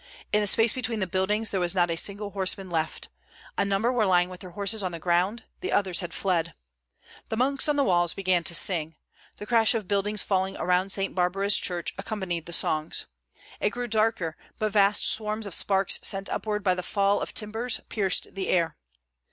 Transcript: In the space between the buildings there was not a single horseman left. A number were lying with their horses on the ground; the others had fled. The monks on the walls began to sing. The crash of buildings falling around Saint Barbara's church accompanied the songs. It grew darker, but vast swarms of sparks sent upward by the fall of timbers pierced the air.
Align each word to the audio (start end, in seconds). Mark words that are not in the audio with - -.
In 0.33 0.41
the 0.41 0.47
space 0.47 0.73
between 0.73 0.99
the 0.99 1.05
buildings 1.05 1.51
there 1.51 1.59
was 1.59 1.75
not 1.75 1.91
a 1.91 1.95
single 1.95 2.31
horseman 2.31 2.71
left. 2.71 3.09
A 3.55 3.63
number 3.63 3.91
were 3.93 4.07
lying 4.07 4.29
with 4.29 4.39
their 4.39 4.49
horses 4.49 4.81
on 4.81 4.91
the 4.91 4.97
ground; 4.97 5.43
the 5.59 5.71
others 5.71 5.99
had 5.99 6.11
fled. 6.11 6.55
The 7.29 7.37
monks 7.37 7.69
on 7.69 7.75
the 7.75 7.83
walls 7.83 8.15
began 8.15 8.43
to 8.45 8.55
sing. 8.55 8.95
The 9.37 9.45
crash 9.45 9.75
of 9.75 9.87
buildings 9.87 10.23
falling 10.23 10.57
around 10.57 10.91
Saint 10.91 11.13
Barbara's 11.13 11.57
church 11.57 11.93
accompanied 11.99 12.47
the 12.47 12.51
songs. 12.51 13.05
It 13.59 13.69
grew 13.69 13.87
darker, 13.87 14.35
but 14.57 14.71
vast 14.71 15.07
swarms 15.07 15.45
of 15.45 15.53
sparks 15.53 15.99
sent 16.01 16.29
upward 16.29 16.63
by 16.63 16.73
the 16.73 16.81
fall 16.81 17.21
of 17.21 17.35
timbers 17.35 17.79
pierced 17.87 18.33
the 18.33 18.47
air. 18.47 18.77